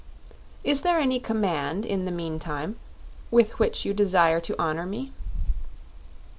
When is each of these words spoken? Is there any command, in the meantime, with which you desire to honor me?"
Is 0.63 0.81
there 0.81 0.97
any 0.97 1.19
command, 1.19 1.85
in 1.85 2.05
the 2.05 2.11
meantime, 2.11 2.79
with 3.29 3.59
which 3.59 3.85
you 3.85 3.93
desire 3.93 4.39
to 4.39 4.59
honor 4.59 4.87
me?" 4.87 5.11